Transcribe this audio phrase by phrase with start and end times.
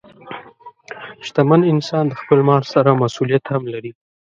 [1.25, 3.91] شتمن انسان د خپل مال سره مسؤلیت هم لري.